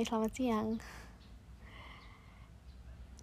Hai, 0.00 0.08
selamat 0.08 0.32
siang. 0.32 0.68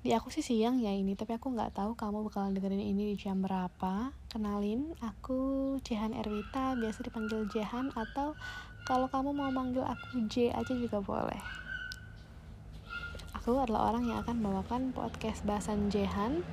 Di 0.06 0.14
aku 0.14 0.30
sih 0.30 0.46
siang 0.46 0.78
ya 0.78 0.94
ini, 0.94 1.18
tapi 1.18 1.34
aku 1.34 1.50
nggak 1.50 1.74
tahu 1.74 1.98
kamu 1.98 2.30
bakalan 2.30 2.54
dengerin 2.54 2.94
ini 2.94 3.04
di 3.10 3.16
jam 3.18 3.42
berapa. 3.42 4.14
Kenalin, 4.30 4.94
aku 5.02 5.74
Jehan 5.82 6.14
Erwita, 6.14 6.78
biasa 6.78 7.02
dipanggil 7.02 7.50
Jehan 7.50 7.90
atau 7.98 8.38
kalau 8.86 9.10
kamu 9.10 9.34
mau 9.34 9.50
manggil 9.50 9.82
aku 9.82 10.30
J 10.30 10.54
aja 10.54 10.70
juga 10.78 11.02
boleh. 11.02 11.42
Aku 13.42 13.58
adalah 13.58 13.90
orang 13.90 14.14
yang 14.14 14.22
akan 14.22 14.38
membawakan 14.38 14.94
podcast 14.94 15.42
bahasan 15.50 15.90
Jehan 15.90 16.46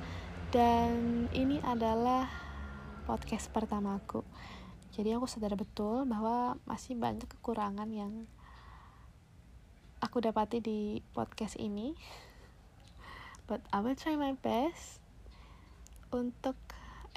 dan 0.49 1.29
ini 1.37 1.61
adalah 1.61 2.25
podcast 3.05 3.53
pertamaku. 3.53 4.25
Jadi 4.89 5.13
aku 5.13 5.29
sadar 5.29 5.53
betul 5.53 6.09
bahwa 6.09 6.57
masih 6.65 6.97
banyak 6.97 7.29
kekurangan 7.29 7.93
yang 7.93 8.25
aku 10.05 10.21
dapati 10.21 10.61
di 10.61 11.01
podcast 11.17 11.57
ini. 11.57 11.97
But 13.49 13.65
I 13.73 13.81
will 13.81 13.97
try 13.97 14.13
my 14.13 14.37
best 14.37 15.01
untuk 16.13 16.53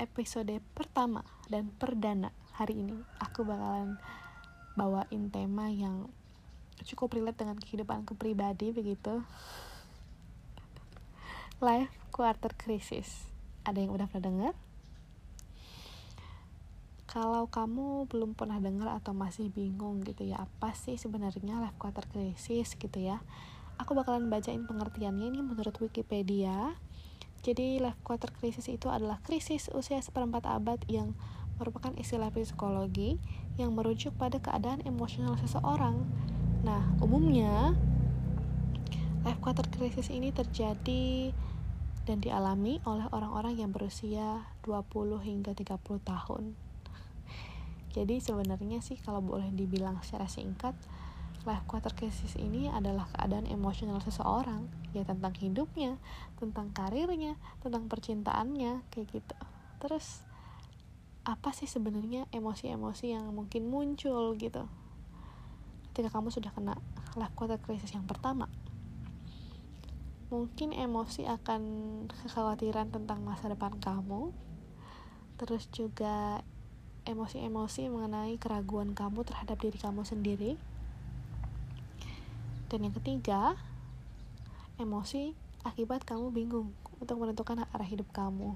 episode 0.01 0.57
pertama 0.73 1.21
dan 1.53 1.69
perdana 1.77 2.33
hari 2.57 2.81
ini. 2.81 2.97
Aku 3.21 3.45
bakalan 3.45 4.01
bawain 4.73 5.29
tema 5.29 5.69
yang 5.69 6.09
cukup 6.81 7.13
relate 7.13 7.37
dengan 7.37 7.61
kehidupanku 7.61 8.17
pribadi 8.17 8.73
begitu. 8.73 9.21
Life 11.61 11.93
quarter 12.09 12.57
crisis. 12.57 13.29
Ada 13.69 13.85
yang 13.85 13.93
udah 13.93 14.09
pernah 14.09 14.33
dengar 14.33 14.55
kalau 17.19 17.51
kamu 17.51 18.07
belum 18.07 18.39
pernah 18.39 18.63
dengar 18.63 18.95
atau 18.95 19.11
masih 19.11 19.51
bingung 19.51 20.07
gitu 20.07 20.23
ya 20.23 20.47
apa 20.47 20.71
sih 20.71 20.95
sebenarnya 20.95 21.59
life 21.59 21.75
quarter 21.75 22.07
crisis 22.07 22.79
gitu 22.79 22.95
ya 23.03 23.19
aku 23.75 23.99
bakalan 23.99 24.31
bacain 24.31 24.63
pengertiannya 24.63 25.35
ini 25.35 25.43
menurut 25.43 25.75
Wikipedia. 25.83 26.79
Jadi 27.43 27.83
life 27.83 27.99
quarter 28.07 28.31
crisis 28.31 28.71
itu 28.71 28.87
adalah 28.87 29.19
krisis 29.27 29.67
usia 29.75 29.99
seperempat 29.99 30.47
abad 30.47 30.79
yang 30.87 31.19
merupakan 31.59 31.91
istilah 31.99 32.31
psikologi 32.31 33.19
yang 33.59 33.75
merujuk 33.75 34.15
pada 34.15 34.39
keadaan 34.39 34.79
emosional 34.87 35.35
seseorang. 35.43 36.07
Nah 36.63 36.87
umumnya 37.03 37.75
life 39.27 39.43
quarter 39.43 39.67
crisis 39.75 40.11
ini 40.15 40.31
terjadi 40.31 41.35
dan 42.07 42.23
dialami 42.23 42.79
oleh 42.87 43.11
orang-orang 43.11 43.59
yang 43.59 43.75
berusia 43.75 44.47
20 44.63 45.19
hingga 45.19 45.51
30 45.55 45.83
tahun 46.07 46.68
jadi 47.99 48.23
sebenarnya 48.23 48.79
sih 48.79 48.95
kalau 49.03 49.19
boleh 49.19 49.51
dibilang 49.51 49.99
secara 50.07 50.31
singkat 50.31 50.79
life 51.43 51.67
quarter 51.67 51.91
crisis 51.91 52.39
ini 52.39 52.71
adalah 52.71 53.11
keadaan 53.11 53.51
emosional 53.51 53.99
seseorang. 53.99 54.71
Ya 54.95 55.03
tentang 55.03 55.35
hidupnya 55.37 55.99
tentang 56.39 56.71
karirnya 56.71 57.35
tentang 57.59 57.91
percintaannya 57.91 58.87
kayak 58.95 59.07
gitu. 59.11 59.37
Terus 59.83 60.23
apa 61.27 61.51
sih 61.51 61.67
sebenarnya 61.67 62.31
emosi-emosi 62.31 63.13
yang 63.13 63.35
mungkin 63.35 63.67
muncul 63.67 64.39
gitu? 64.39 64.71
Ketika 65.91 66.15
kamu 66.15 66.31
sudah 66.31 66.55
kena 66.55 66.79
life 67.19 67.35
quarter 67.35 67.59
crisis 67.59 67.91
yang 67.99 68.07
pertama. 68.07 68.47
Mungkin 70.31 70.71
emosi 70.71 71.27
akan 71.27 71.63
kekhawatiran 72.07 72.95
tentang 72.95 73.27
masa 73.27 73.51
depan 73.51 73.75
kamu. 73.83 74.31
Terus 75.35 75.67
juga 75.75 76.47
emosi-emosi 77.09 77.89
mengenai 77.89 78.37
keraguan 78.37 78.93
kamu 78.93 79.25
terhadap 79.25 79.57
diri 79.57 79.81
kamu 79.81 80.05
sendiri. 80.05 80.61
Dan 82.69 82.85
yang 82.85 82.93
ketiga, 82.93 83.57
emosi 84.77 85.33
akibat 85.65 86.05
kamu 86.05 86.29
bingung 86.29 86.77
untuk 87.01 87.17
menentukan 87.17 87.65
arah 87.73 87.89
hidup 87.89 88.13
kamu. 88.13 88.53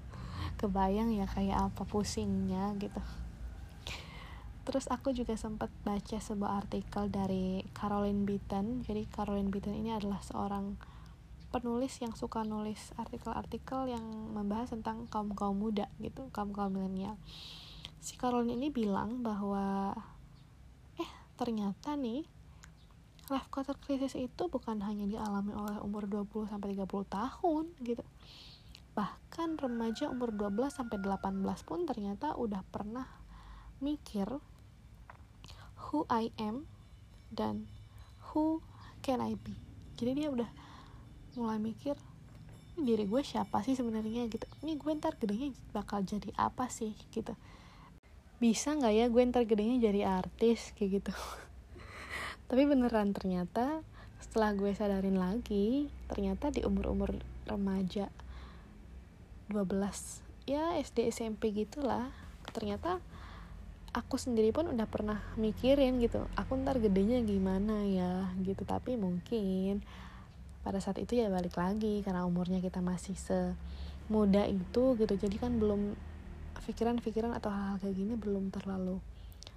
Kebayang 0.60 1.08
ya 1.16 1.24
kayak 1.24 1.72
apa 1.72 1.88
pusingnya 1.88 2.76
gitu. 2.76 3.00
Terus 4.68 4.92
aku 4.92 5.16
juga 5.16 5.32
sempat 5.40 5.72
baca 5.86 6.18
sebuah 6.20 6.60
artikel 6.60 7.08
dari 7.08 7.64
Caroline 7.72 8.28
Beaton. 8.28 8.84
Jadi 8.84 9.08
Caroline 9.08 9.48
Beaton 9.48 9.72
ini 9.72 9.96
adalah 9.96 10.20
seorang 10.20 10.76
penulis 11.48 11.96
yang 12.04 12.12
suka 12.12 12.44
nulis 12.44 12.92
artikel-artikel 13.00 13.88
yang 13.88 14.04
membahas 14.36 14.76
tentang 14.76 15.08
kaum 15.08 15.32
kaum 15.32 15.56
muda 15.56 15.88
gitu, 16.02 16.28
kaum 16.34 16.52
kaum 16.52 16.76
milenial 16.76 17.16
si 18.00 18.14
Caroline 18.20 18.56
ini 18.56 18.68
bilang 18.70 19.24
bahwa 19.24 19.92
eh 21.00 21.10
ternyata 21.36 21.96
nih 21.98 22.24
life 23.26 23.50
quarter 23.50 23.74
crisis 23.74 24.14
itu 24.14 24.46
bukan 24.46 24.78
hanya 24.86 25.06
dialami 25.10 25.50
oleh 25.50 25.82
umur 25.82 26.06
20 26.06 26.46
sampai 26.46 26.78
30 26.78 26.86
tahun 27.10 27.64
gitu. 27.82 28.04
Bahkan 28.94 29.58
remaja 29.58 30.06
umur 30.08 30.30
12 30.30 30.70
sampai 30.70 31.02
18 31.02 31.42
pun 31.66 31.82
ternyata 31.84 32.38
udah 32.38 32.62
pernah 32.70 33.10
mikir 33.82 34.30
who 35.90 36.06
I 36.06 36.30
am 36.38 36.70
dan 37.34 37.66
who 38.30 38.62
can 39.02 39.18
I 39.18 39.34
be. 39.34 39.58
Jadi 39.98 40.22
dia 40.22 40.28
udah 40.30 40.48
mulai 41.34 41.58
mikir 41.58 41.98
diri 42.78 43.08
gue 43.10 43.22
siapa 43.26 43.60
sih 43.66 43.74
sebenarnya 43.74 44.30
gitu. 44.30 44.46
Ini 44.62 44.78
gue 44.78 44.90
ntar 45.02 45.18
gedenya 45.18 45.50
bakal 45.74 46.06
jadi 46.06 46.30
apa 46.38 46.70
sih 46.70 46.94
gitu 47.10 47.34
bisa 48.36 48.76
nggak 48.76 48.94
ya 48.94 49.06
gue 49.08 49.22
ntar 49.32 49.48
gedenya 49.48 49.88
jadi 49.88 50.20
artis 50.20 50.76
kayak 50.76 51.00
gitu. 51.00 51.12
Tapi 52.48 52.62
beneran 52.68 53.16
ternyata 53.16 53.80
setelah 54.20 54.52
gue 54.52 54.72
sadarin 54.76 55.16
lagi 55.16 55.88
ternyata 56.08 56.52
di 56.52 56.64
umur-umur 56.64 57.16
remaja 57.48 58.08
12 59.48 59.64
ya 60.48 60.76
SD 60.80 61.08
SMP 61.12 61.52
gitulah 61.52 62.10
ternyata 62.52 62.98
aku 63.96 64.20
sendiri 64.20 64.52
pun 64.52 64.68
udah 64.68 64.84
pernah 64.84 65.24
mikirin 65.40 65.96
gitu 66.04 66.28
aku 66.36 66.60
ntar 66.60 66.76
gedenya 66.78 67.24
gimana 67.24 67.88
ya? 67.88 68.28
Gitu. 68.44 68.62
Tapi 68.68 69.00
mungkin 69.00 69.80
pada 70.60 70.82
saat 70.82 70.98
itu 71.00 71.16
ya 71.16 71.32
balik 71.32 71.56
lagi 71.56 72.04
karena 72.04 72.26
umurnya 72.28 72.60
kita 72.60 72.84
masih 72.84 73.16
semuda 73.16 74.44
itu 74.44 74.98
gitu. 75.00 75.14
Jadi 75.16 75.36
kan 75.40 75.56
belum 75.56 75.96
pikiran-pikiran 76.66 77.32
atau 77.38 77.48
hal-hal 77.54 77.78
kayak 77.78 77.94
gini 77.94 78.14
belum 78.18 78.50
terlalu 78.50 78.98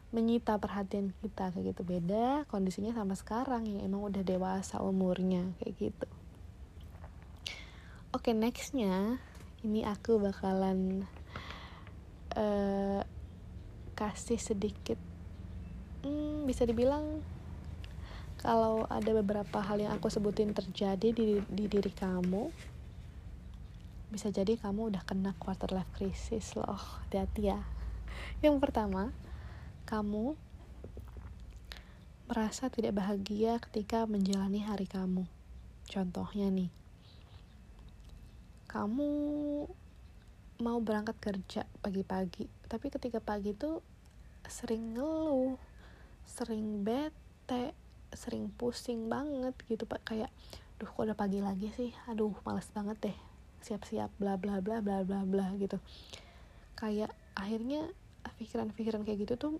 menyita 0.09 0.57
perhatian 0.57 1.13
kita 1.21 1.53
kayak 1.53 1.73
gitu. 1.73 1.81
Beda 1.85 2.45
kondisinya 2.49 2.93
sama 2.93 3.13
sekarang 3.13 3.65
yang 3.65 3.85
emang 3.85 4.05
udah 4.09 4.21
dewasa 4.25 4.81
umurnya 4.81 5.53
kayak 5.61 5.89
gitu. 5.89 6.07
Oke 8.09 8.29
okay, 8.29 8.33
nextnya 8.33 9.21
ini 9.61 9.85
aku 9.85 10.17
bakalan 10.17 11.05
uh, 12.33 13.01
kasih 13.93 14.39
sedikit 14.39 14.97
hmm, 16.07 16.47
bisa 16.47 16.63
dibilang 16.63 17.21
kalau 18.39 18.87
ada 18.87 19.11
beberapa 19.19 19.59
hal 19.59 19.83
yang 19.83 19.91
aku 19.91 20.07
sebutin 20.07 20.55
terjadi 20.55 21.11
di, 21.11 21.43
di 21.43 21.65
diri 21.67 21.91
kamu 21.91 22.47
bisa 24.09 24.33
jadi 24.33 24.57
kamu 24.57 24.89
udah 24.89 25.05
kena 25.05 25.37
quarter 25.37 25.69
life 25.69 25.89
crisis 25.93 26.57
loh. 26.57 26.81
Hati-hati 27.05 27.53
ya. 27.53 27.61
Yang 28.41 28.57
pertama 28.57 29.13
kamu 29.85 30.33
merasa 32.25 32.69
tidak 32.69 32.97
bahagia 32.97 33.61
ketika 33.61 34.09
menjalani 34.09 34.65
hari 34.65 34.89
kamu. 34.89 35.29
Contohnya 35.89 36.49
nih 36.49 36.69
kamu 38.69 39.09
mau 40.61 40.77
berangkat 40.77 41.17
kerja 41.17 41.65
pagi-pagi 41.81 42.45
tapi 42.69 42.93
ketika 42.93 43.17
pagi 43.17 43.57
tuh 43.57 43.81
sering 44.45 44.93
ngeluh 44.93 45.57
sering 46.29 46.85
bete 46.85 47.73
sering 48.13 48.49
pusing 48.53 49.09
banget 49.09 49.53
gitu 49.69 49.85
pak. 49.85 50.01
Kayak 50.05 50.29
duh 50.81 50.89
kok 50.89 51.05
udah 51.05 51.17
pagi 51.17 51.41
lagi 51.41 51.69
sih? 51.73 51.93
Aduh 52.09 52.33
males 52.45 52.69
banget 52.73 52.97
deh 53.09 53.28
siap-siap 53.61 54.09
bla 54.17 54.35
bla 54.35 54.63
bla 54.63 54.79
bla 54.79 55.03
bla 55.03 55.23
bla 55.23 55.53
gitu. 55.59 55.77
Kayak 56.75 57.11
akhirnya 57.35 57.87
pikiran-pikiran 58.39 59.03
kayak 59.03 59.27
gitu 59.27 59.35
tuh 59.35 59.53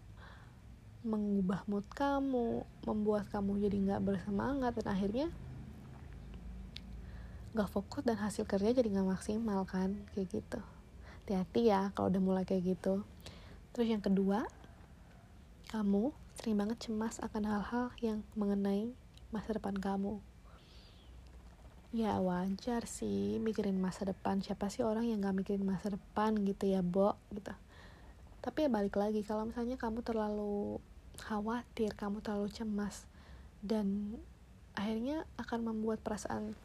mengubah 1.04 1.63
mood 1.68 1.88
kamu 1.92 2.63
membuat 2.84 3.28
kamu 3.31 3.60
jadi 3.68 3.78
nggak 3.88 4.04
bersemangat 4.04 4.75
dan 4.80 4.88
akhirnya 4.92 5.28
nggak 7.56 7.69
fokus 7.72 8.04
dan 8.07 8.19
hasil 8.19 8.48
kerja 8.48 8.72
jadi 8.72 8.88
nggak 8.88 9.19
maksimal 9.19 9.68
kan 9.68 10.00
kayak 10.16 10.31
gitu. 10.31 10.60
Hati-hati 11.24 11.62
ya 11.72 11.92
kalau 11.92 12.07
udah 12.07 12.24
mulai 12.24 12.44
kayak 12.48 12.75
gitu. 12.75 13.04
Terus 13.75 13.88
yang 13.92 14.04
kedua 14.04 14.48
kamu 15.69 16.16
sering 16.40 16.56
banget 16.56 16.88
cemas 16.88 17.19
akan 17.19 17.44
hal-hal 17.46 17.86
yang 18.00 18.24
mengenai 18.40 18.96
masa 19.30 19.54
depan 19.54 19.75
kamu 19.75 20.24
ya 21.89 22.21
wajar 22.21 22.86
sih 22.86 23.41
mikirin 23.41 23.81
masa 23.81 24.06
depan. 24.06 24.41
Siapa 24.45 24.69
sih 24.69 24.86
orang 24.86 25.09
yang 25.09 25.21
gak 25.21 25.38
mikirin 25.41 25.65
masa 25.65 25.89
depan 25.89 26.38
gitu 26.45 26.69
ya 26.69 26.86
Bo? 26.86 27.18
Gitu. 27.33 27.50
Tapi 28.39 28.65
ya 28.65 28.69
balik 28.69 28.95
lagi 28.95 29.25
kalau 29.25 29.50
misalnya 29.50 29.75
kamu 29.75 30.06
terlalu 30.06 30.80
khawatir 31.19 31.91
kamu 32.00 32.24
terlalu 32.24 32.47
cemas 32.47 33.03
dan 33.59 34.15
akhirnya 34.71 35.27
akan 35.36 35.59
membuat 35.68 36.00
perasaan 36.00 36.56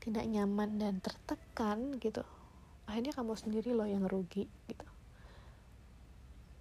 tidak 0.00 0.24
nyaman 0.24 0.80
dan 0.80 1.02
tertekan 1.04 2.00
gitu 2.00 2.24
akhirnya 2.86 3.12
kamu 3.12 3.34
sendiri 3.34 3.74
loh 3.74 3.84
yang 3.84 4.06
rugi 4.06 4.46
gitu. 4.70 4.86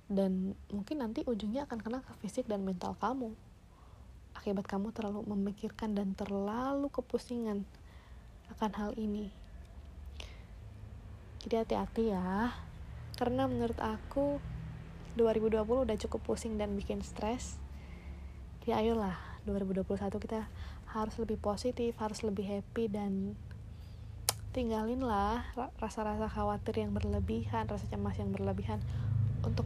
Dan 0.05 0.53
mungkin 0.69 1.01
nanti 1.01 1.25
ujungnya 1.25 1.65
akan 1.65 1.79
kena 1.81 1.99
ke 2.01 2.13
fisik 2.25 2.45
dan 2.49 2.61
mental 2.65 2.97
kamu 2.97 3.33
akibat 4.45 4.69
kamu 4.69 4.93
terlalu 4.93 5.25
memikirkan 5.25 5.97
dan 5.97 6.13
terlalu 6.13 6.93
kepusingan 6.93 7.65
akan 8.53 8.71
hal 8.77 8.91
ini. 8.93 9.33
Jadi 11.41 11.65
hati-hati 11.65 12.13
ya 12.13 12.53
karena 13.17 13.49
menurut 13.49 13.81
aku 13.81 14.37
2020 15.17 15.65
udah 15.65 15.97
cukup 15.97 16.21
pusing 16.21 16.61
dan 16.61 16.77
bikin 16.77 17.01
stres. 17.01 17.57
Ya 18.69 18.77
ayolah 18.85 19.17
2021 19.49 20.13
kita 20.21 20.45
harus 20.93 21.17
lebih 21.17 21.41
positif 21.41 21.97
harus 21.97 22.21
lebih 22.21 22.45
happy 22.45 22.85
dan 22.85 23.33
tinggalin 24.53 25.01
lah 25.01 25.41
rasa-rasa 25.81 26.29
khawatir 26.29 26.85
yang 26.85 26.93
berlebihan 26.93 27.65
rasa 27.65 27.83
cemas 27.91 28.15
yang 28.15 28.29
berlebihan 28.29 28.77
untuk 29.41 29.65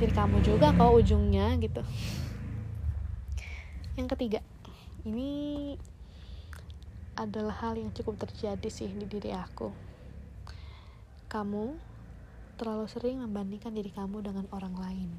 diri 0.00 0.10
kamu 0.10 0.42
juga 0.42 0.74
kok 0.74 0.90
ujungnya 0.90 1.54
gitu 1.62 1.84
yang 3.94 4.10
ketiga 4.10 4.42
ini 5.06 5.74
adalah 7.14 7.54
hal 7.62 7.78
yang 7.78 7.94
cukup 7.94 8.18
terjadi 8.26 8.66
sih 8.66 8.90
di 8.90 9.06
diri 9.06 9.30
aku. 9.30 9.70
Kamu 11.30 11.78
terlalu 12.58 12.86
sering 12.90 13.22
membandingkan 13.22 13.70
diri 13.70 13.90
kamu 13.94 14.22
dengan 14.22 14.46
orang 14.50 14.74
lain. 14.74 15.10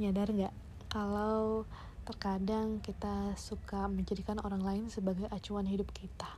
Nyadar 0.00 0.32
nggak? 0.32 0.54
Kalau 0.88 1.68
terkadang 2.08 2.80
kita 2.80 3.36
suka 3.36 3.84
menjadikan 3.90 4.40
orang 4.40 4.62
lain 4.64 4.84
sebagai 4.88 5.28
acuan 5.28 5.68
hidup 5.68 5.92
kita. 5.92 6.30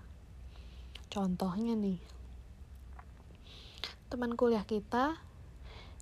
Contohnya 1.13 1.79
nih, 1.79 2.01
teman 4.11 4.35
kuliah 4.35 4.65
kita 4.65 5.28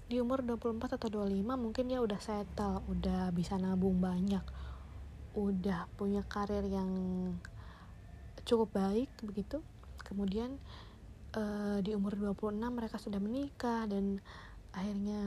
di 0.07 0.23
umur 0.23 0.47
24 0.47 0.99
atau 1.03 1.09
25 1.11 1.43
mungkin 1.59 1.85
dia 1.91 1.99
udah 1.99 2.21
settle, 2.23 2.87
udah 2.87 3.35
bisa 3.35 3.59
nabung 3.59 3.99
banyak, 3.99 4.43
udah 5.35 5.91
punya 5.99 6.23
karir 6.31 6.63
yang 6.71 6.91
cukup 8.47 8.71
baik 8.71 9.11
begitu. 9.27 9.59
Kemudian 10.07 10.63
uh, 11.35 11.83
di 11.83 11.91
umur 11.99 12.15
26 12.15 12.55
mereka 12.71 13.03
sudah 13.03 13.19
menikah 13.19 13.91
dan 13.91 14.23
akhirnya 14.71 15.23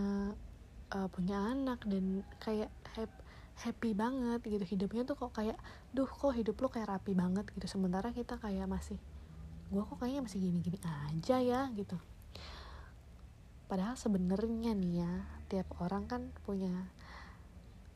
uh, 0.96 1.08
punya 1.12 1.44
anak 1.52 1.84
dan 1.84 2.24
kayak 2.40 2.72
happy, 2.96 3.20
happy 3.60 3.92
banget 3.92 4.40
gitu. 4.48 4.64
Hidupnya 4.80 5.04
tuh 5.04 5.20
kok 5.20 5.36
kayak 5.36 5.60
duh 5.92 6.08
kok 6.08 6.32
hidup 6.32 6.56
lo 6.56 6.72
kayak 6.72 6.88
rapi 6.88 7.12
banget 7.12 7.52
gitu. 7.52 7.68
Sementara 7.68 8.16
kita 8.16 8.40
kayak 8.40 8.72
masih 8.72 8.96
gue 9.70 9.84
kok 9.86 10.02
kayaknya 10.02 10.26
masih 10.26 10.40
gini-gini 10.42 10.80
aja 10.82 11.38
ya 11.38 11.70
gitu 11.78 11.94
padahal 13.70 13.94
sebenarnya 13.94 14.74
nih 14.74 15.06
ya 15.06 15.14
tiap 15.46 15.70
orang 15.78 16.10
kan 16.10 16.34
punya 16.42 16.90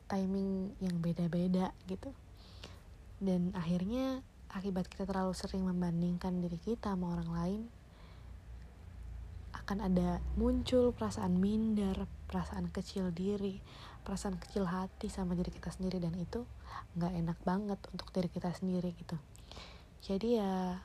timing 0.06 0.70
yang 0.78 1.02
beda-beda 1.02 1.74
gitu. 1.90 2.14
Dan 3.18 3.50
akhirnya 3.58 4.22
akibat 4.54 4.86
kita 4.86 5.02
terlalu 5.02 5.34
sering 5.34 5.66
membandingkan 5.66 6.38
diri 6.38 6.62
kita 6.62 6.94
sama 6.94 7.18
orang 7.18 7.30
lain 7.34 7.62
akan 9.54 9.78
ada 9.82 10.22
muncul 10.38 10.94
perasaan 10.94 11.40
minder 11.40 12.06
perasaan 12.30 12.70
kecil 12.70 13.10
diri 13.10 13.58
perasaan 14.04 14.36
kecil 14.36 14.68
hati 14.68 15.10
sama 15.10 15.34
diri 15.34 15.50
kita 15.50 15.74
sendiri. 15.74 15.98
Dan 15.98 16.14
itu 16.14 16.46
nggak 16.94 17.12
enak 17.18 17.38
banget 17.42 17.80
untuk 17.90 18.14
diri 18.14 18.30
kita 18.30 18.54
sendiri 18.54 18.94
gitu. 18.94 19.18
Jadi 20.04 20.38
ya 20.38 20.78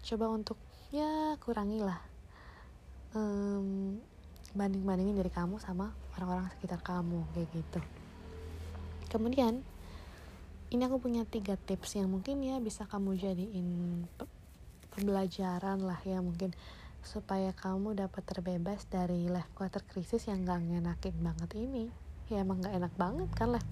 coba 0.00 0.26
untuk 0.32 0.58
ya 0.90 1.38
kurangilah 1.38 2.09
um, 3.14 3.98
banding 4.54 4.82
bandingin 4.82 5.14
dari 5.18 5.30
kamu 5.30 5.62
sama 5.62 5.94
orang-orang 6.18 6.50
sekitar 6.58 6.82
kamu 6.82 7.22
kayak 7.34 7.48
gitu. 7.54 7.80
Kemudian 9.10 9.62
ini 10.70 10.82
aku 10.86 11.02
punya 11.02 11.26
tiga 11.26 11.58
tips 11.58 11.98
yang 11.98 12.10
mungkin 12.10 12.42
ya 12.46 12.62
bisa 12.62 12.86
kamu 12.86 13.18
jadiin 13.18 14.06
pembelajaran 14.94 15.82
lah 15.82 15.98
ya 16.06 16.22
mungkin 16.22 16.54
supaya 17.00 17.50
kamu 17.56 17.96
dapat 17.96 18.22
terbebas 18.22 18.84
dari 18.86 19.26
life 19.26 19.50
quarter 19.56 19.80
crisis 19.82 20.28
yang 20.28 20.46
gak 20.46 20.62
ngenakin 20.62 21.16
banget 21.18 21.50
ini. 21.58 21.90
Ya 22.30 22.46
emang 22.46 22.62
gak 22.62 22.76
enak 22.76 22.94
banget 22.94 23.26
kan 23.34 23.50
life, 23.50 23.66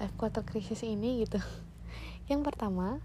life 0.00 0.14
quarter 0.20 0.44
crisis 0.44 0.84
ini 0.84 1.24
gitu. 1.24 1.40
Yang 2.30 2.52
pertama 2.52 3.00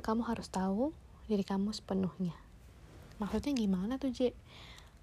kamu 0.00 0.24
harus 0.24 0.48
tahu 0.48 0.96
diri 1.28 1.44
kamu 1.44 1.76
sepenuhnya. 1.76 2.49
Maksudnya 3.20 3.52
gimana 3.52 4.00
tuh, 4.00 4.08
J? 4.16 4.32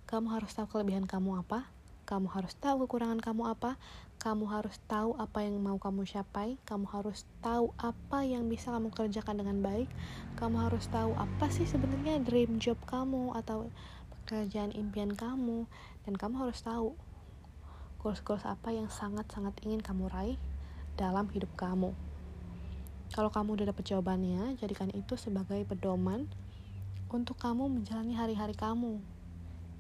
Kamu 0.10 0.34
harus 0.34 0.50
tahu 0.58 0.66
kelebihan 0.74 1.06
kamu 1.06 1.46
apa, 1.46 1.70
kamu 2.10 2.34
harus 2.34 2.58
tahu 2.58 2.90
kekurangan 2.90 3.22
kamu 3.22 3.54
apa, 3.54 3.78
kamu 4.18 4.50
harus 4.50 4.82
tahu 4.90 5.14
apa 5.22 5.46
yang 5.46 5.62
mau 5.62 5.78
kamu 5.78 6.02
capai, 6.10 6.58
kamu 6.66 6.90
harus 6.90 7.30
tahu 7.46 7.78
apa 7.78 8.26
yang 8.26 8.50
bisa 8.50 8.74
kamu 8.74 8.90
kerjakan 8.90 9.38
dengan 9.38 9.62
baik, 9.62 9.94
kamu 10.34 10.66
harus 10.66 10.90
tahu 10.90 11.14
apa 11.14 11.54
sih 11.54 11.70
sebenarnya 11.70 12.18
dream 12.26 12.58
job 12.58 12.82
kamu 12.90 13.38
atau 13.38 13.70
pekerjaan 14.10 14.74
impian 14.74 15.14
kamu, 15.14 15.70
dan 16.10 16.18
kamu 16.18 16.42
harus 16.42 16.58
tahu 16.66 16.98
goals-goals 18.02 18.50
apa 18.50 18.74
yang 18.74 18.90
sangat-sangat 18.90 19.54
ingin 19.62 19.86
kamu 19.86 20.10
raih 20.10 20.42
dalam 20.98 21.30
hidup 21.30 21.54
kamu. 21.54 21.94
Kalau 23.14 23.30
kamu 23.30 23.62
udah 23.62 23.66
dapet 23.70 23.94
jawabannya, 23.94 24.58
jadikan 24.58 24.90
itu 24.90 25.14
sebagai 25.22 25.70
pedoman 25.70 26.26
untuk 27.08 27.40
kamu 27.40 27.72
menjalani 27.72 28.20
hari-hari 28.20 28.52
kamu. 28.52 29.00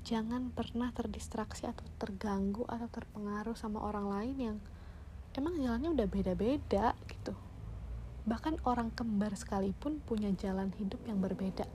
Jangan 0.07 0.55
pernah 0.55 0.95
terdistraksi 0.95 1.67
atau 1.67 1.83
terganggu 1.99 2.63
atau 2.63 2.87
terpengaruh 2.87 3.59
sama 3.59 3.83
orang 3.83 4.07
lain 4.07 4.35
yang 4.39 4.57
emang 5.35 5.59
jalannya 5.59 5.91
udah 5.91 6.07
beda-beda 6.07 6.95
gitu. 7.11 7.35
Bahkan 8.23 8.63
orang 8.63 8.95
kembar 8.95 9.35
sekalipun 9.35 9.99
punya 10.07 10.31
jalan 10.39 10.71
hidup 10.79 11.03
yang 11.03 11.19
berbeda. 11.19 11.67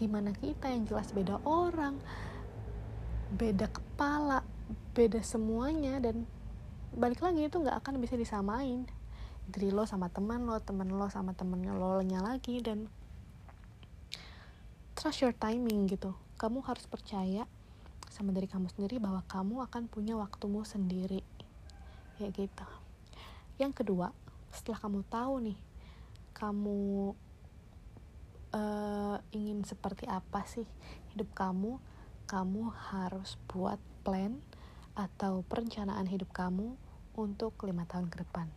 Gimana 0.00 0.32
kita 0.32 0.72
yang 0.72 0.88
jelas 0.88 1.12
beda 1.12 1.44
orang, 1.44 2.00
beda 3.36 3.68
kepala, 3.68 4.40
beda 4.96 5.20
semuanya 5.20 6.00
dan 6.00 6.24
balik 6.96 7.20
lagi 7.20 7.46
itu 7.46 7.60
nggak 7.60 7.84
akan 7.84 8.02
bisa 8.02 8.18
disamain 8.18 8.88
diri 9.50 9.70
lo 9.70 9.86
sama 9.86 10.10
teman 10.10 10.42
lo 10.46 10.58
teman 10.58 10.90
lo 10.90 11.06
sama 11.06 11.34
temennya 11.34 11.74
lo 11.74 12.02
nya 12.02 12.18
lagi 12.22 12.58
dan 12.58 12.90
trust 15.00 15.24
your 15.24 15.32
timing 15.32 15.88
gitu. 15.88 16.12
Kamu 16.36 16.60
harus 16.60 16.84
percaya 16.84 17.48
sama 18.12 18.36
diri 18.36 18.44
kamu 18.44 18.68
sendiri 18.68 19.00
bahwa 19.00 19.24
kamu 19.24 19.64
akan 19.64 19.88
punya 19.88 20.12
waktumu 20.12 20.60
sendiri. 20.60 21.24
Ya 22.20 22.28
gitu. 22.28 22.68
Yang 23.56 23.80
kedua 23.80 24.12
setelah 24.52 24.76
kamu 24.76 25.00
tahu 25.08 25.34
nih 25.40 25.58
kamu 26.36 26.80
uh, 28.52 29.16
ingin 29.32 29.64
seperti 29.64 30.04
apa 30.04 30.44
sih 30.44 30.68
hidup 31.16 31.32
kamu 31.32 31.80
kamu 32.28 32.68
harus 32.92 33.40
buat 33.48 33.80
plan 34.04 34.36
atau 34.92 35.40
perencanaan 35.48 36.04
hidup 36.12 36.28
kamu 36.28 36.76
untuk 37.16 37.56
lima 37.64 37.88
tahun 37.88 38.12
ke 38.12 38.20
depan. 38.20 38.52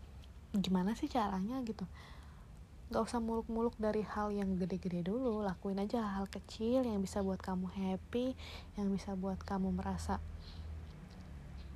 Gimana 0.60 0.92
sih 1.00 1.08
caranya 1.08 1.64
gitu 1.64 1.88
gak 2.94 3.10
usah 3.10 3.18
muluk-muluk 3.18 3.74
dari 3.82 4.06
hal 4.06 4.30
yang 4.30 4.54
gede-gede 4.62 5.02
dulu. 5.10 5.42
Lakuin 5.42 5.82
aja 5.82 6.22
hal 6.22 6.30
kecil 6.30 6.86
yang 6.86 7.02
bisa 7.02 7.26
buat 7.26 7.42
kamu 7.42 7.66
happy 7.74 8.38
yang 8.78 8.94
bisa 8.94 9.18
buat 9.18 9.42
kamu 9.42 9.74
merasa 9.74 10.22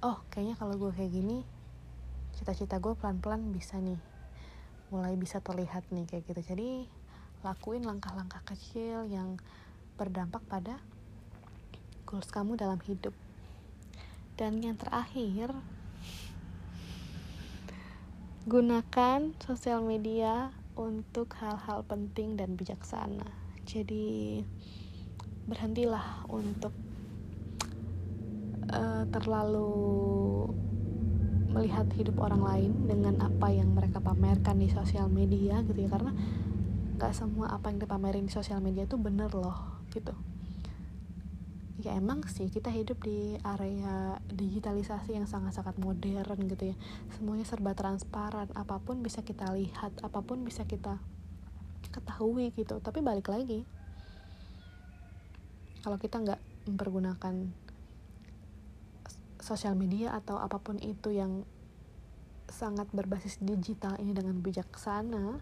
oh 0.05 0.21
kayaknya 0.29 0.53
kalau 0.61 0.77
gue 0.77 0.91
kayak 0.93 1.09
gini 1.09 1.41
cita-cita 2.37 2.77
gue 2.77 2.93
pelan-pelan 2.93 3.49
bisa 3.49 3.81
nih. 3.81 3.97
Mulai 4.93 5.17
bisa 5.17 5.41
terlihat 5.41 5.89
nih 5.89 6.05
kayak 6.05 6.29
gitu. 6.29 6.53
Jadi 6.53 6.85
lakuin 7.41 7.81
langkah-langkah 7.81 8.45
kecil 8.45 9.09
yang 9.09 9.41
berdampak 9.97 10.45
pada 10.45 10.77
goals 12.05 12.29
kamu 12.29 12.53
dalam 12.53 12.77
hidup. 12.85 13.11
Dan 14.37 14.61
yang 14.61 14.77
terakhir 14.77 15.49
gunakan 18.45 19.33
sosial 19.41 19.81
media 19.81 20.53
untuk 20.77 21.33
hal-hal 21.41 21.81
penting 21.89 22.37
dan 22.37 22.53
bijaksana. 22.53 23.25
Jadi 23.65 24.45
berhentilah 25.49 26.23
untuk 26.29 26.71
uh, 28.69 29.03
terlalu 29.09 29.73
melihat 31.51 31.89
hidup 31.97 32.21
orang 32.21 32.43
lain 32.45 32.71
dengan 32.85 33.17
apa 33.17 33.49
yang 33.49 33.73
mereka 33.73 33.97
pamerkan 33.97 34.61
di 34.61 34.69
sosial 34.69 35.09
media 35.09 35.65
gitu 35.65 35.87
ya 35.87 35.89
karena 35.89 36.13
gak 37.01 37.17
semua 37.17 37.49
apa 37.49 37.73
yang 37.73 37.81
dipamerin 37.81 38.29
di 38.29 38.33
sosial 38.33 38.61
media 38.61 38.85
itu 38.85 38.99
bener 38.99 39.33
loh 39.33 39.81
gitu 39.89 40.13
ya 41.87 41.95
emang 41.95 42.19
sih 42.27 42.51
kita 42.51 42.67
hidup 42.67 42.99
di 42.99 43.39
area 43.39 44.19
digitalisasi 44.27 45.15
yang 45.15 45.23
sangat-sangat 45.23 45.79
modern 45.79 46.39
gitu 46.51 46.71
ya. 46.71 46.75
Semuanya 47.15 47.47
serba 47.47 47.71
transparan 47.71 48.51
apa 48.51 48.83
pun 48.83 48.99
bisa 48.99 49.23
kita 49.23 49.47
lihat 49.55 49.95
apa 50.03 50.19
pun 50.19 50.43
bisa 50.43 50.67
kita 50.67 50.99
ketahui 51.95 52.51
gitu. 52.59 52.83
Tapi 52.83 52.99
balik 52.99 53.31
lagi 53.31 53.63
kalau 55.87 55.95
kita 55.95 56.19
nggak 56.19 56.41
mempergunakan 56.67 57.35
sosial 59.39 59.79
media 59.79 60.11
atau 60.11 60.35
apa 60.35 60.59
pun 60.59 60.75
itu 60.83 61.15
yang 61.15 61.47
sangat 62.51 62.91
berbasis 62.91 63.39
digital 63.39 63.95
ini 63.95 64.11
dengan 64.11 64.43
bijaksana 64.43 65.39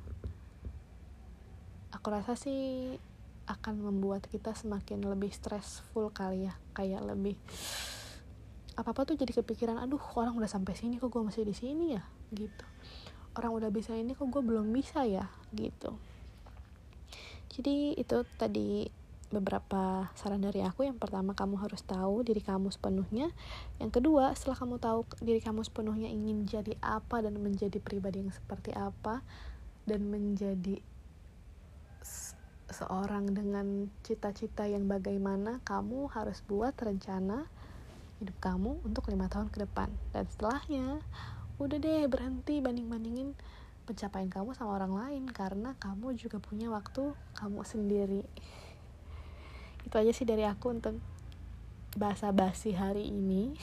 aku 2.05 2.07
rasa 2.13 2.37
sih 2.37 2.93
akan 3.45 3.81
membuat 3.81 4.25
kita 4.29 4.53
semakin 4.57 5.05
lebih 5.05 5.29
stressful 5.33 6.09
kali 6.11 6.49
ya. 6.49 6.53
Kayak 6.73 7.05
lebih 7.05 7.37
apa 8.75 8.91
apa 8.91 9.07
tuh 9.07 9.15
jadi 9.15 9.31
kepikiran 9.31 9.79
aduh 9.79 10.01
orang 10.19 10.35
udah 10.35 10.51
sampai 10.51 10.75
sini 10.75 10.99
kok 10.99 11.07
gue 11.07 11.23
masih 11.23 11.47
di 11.47 11.55
sini 11.55 11.95
ya? 11.95 12.03
Gitu. 12.33 12.65
Orang 13.35 13.55
udah 13.55 13.69
bisa 13.71 13.95
ini 13.95 14.17
kok 14.17 14.27
gue 14.27 14.41
belum 14.43 14.69
bisa 14.73 15.05
ya? 15.07 15.31
Gitu. 15.53 15.95
Jadi 17.55 17.95
itu 17.95 18.17
tadi 18.35 18.89
beberapa 19.33 20.11
saran 20.13 20.43
dari 20.43 20.61
aku. 20.61 20.85
Yang 20.85 21.01
pertama 21.01 21.35
kamu 21.35 21.59
harus 21.59 21.81
tahu 21.83 22.23
diri 22.23 22.43
kamu 22.43 22.71
sepenuhnya. 22.71 23.31
Yang 23.81 24.01
kedua 24.01 24.31
setelah 24.35 24.57
kamu 24.59 24.75
tahu 24.79 24.99
diri 25.23 25.41
kamu 25.41 25.61
sepenuhnya 25.65 26.09
ingin 26.11 26.45
jadi 26.45 26.75
apa 26.83 27.23
dan 27.23 27.39
menjadi 27.39 27.79
pribadi 27.79 28.23
yang 28.23 28.33
seperti 28.33 28.75
apa 28.75 29.25
dan 29.85 30.09
menjadi 30.09 30.81
seorang 32.69 33.29
dengan 33.29 33.91
cita-cita 34.01 34.65
yang 34.65 34.89
bagaimana 34.89 35.61
kamu 35.61 36.09
harus 36.09 36.41
buat 36.45 36.73
rencana 36.77 37.45
hidup 38.17 38.37
kamu 38.41 38.81
untuk 38.81 39.05
lima 39.11 39.29
tahun 39.29 39.53
ke 39.53 39.67
depan. 39.69 39.91
Dan 40.15 40.25
setelahnya 40.25 41.03
udah 41.61 41.77
deh 41.77 42.05
berhenti 42.09 42.59
banding-bandingin 42.59 43.37
pencapaian 43.85 44.27
kamu 44.27 44.57
sama 44.57 44.81
orang 44.81 44.93
lain 44.97 45.23
karena 45.29 45.77
kamu 45.77 46.17
juga 46.17 46.41
punya 46.41 46.73
waktu 46.73 47.13
kamu 47.37 47.61
sendiri. 47.61 48.23
Itu 49.85 49.95
aja 50.01 50.09
sih 50.09 50.25
dari 50.25 50.41
aku 50.43 50.73
untuk 50.73 50.97
bahasa 51.93 52.33
basi 52.33 52.73
hari 52.73 53.07
ini. 53.13 53.53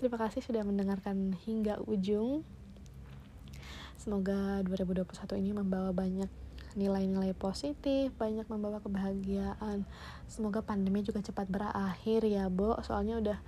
Terima 0.00 0.16
kasih 0.16 0.40
sudah 0.40 0.64
mendengarkan 0.64 1.36
hingga 1.44 1.82
ujung. 1.84 2.46
Semoga 4.00 4.64
2021 4.64 5.12
ini 5.44 5.52
membawa 5.52 5.92
banyak 5.92 6.39
nilai-nilai 6.78 7.34
positif 7.34 8.14
banyak 8.14 8.46
membawa 8.46 8.78
kebahagiaan. 8.82 9.86
Semoga 10.30 10.62
pandemi 10.62 11.02
juga 11.02 11.22
cepat 11.24 11.50
berakhir 11.50 12.26
ya 12.26 12.46
Bo. 12.46 12.78
Soalnya 12.84 13.18
udah 13.18 13.38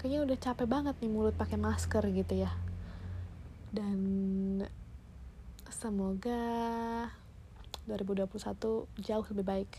kayaknya 0.00 0.20
udah 0.24 0.36
capek 0.40 0.66
banget 0.68 0.94
nih 1.00 1.10
mulut 1.12 1.36
pakai 1.36 1.60
masker 1.60 2.04
gitu 2.12 2.46
ya. 2.46 2.50
Dan 3.70 3.98
semoga 5.70 6.42
2021 7.86 8.86
jauh 9.00 9.26
lebih 9.34 9.44
baik 9.46 9.70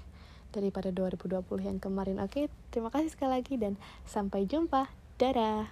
daripada 0.52 0.92
2020 0.92 1.42
yang 1.64 1.80
kemarin. 1.80 2.20
Oke 2.20 2.52
terima 2.70 2.92
kasih 2.92 3.12
sekali 3.12 3.40
lagi 3.40 3.56
dan 3.56 3.80
sampai 4.06 4.46
jumpa. 4.46 4.92
Dadah 5.18 5.70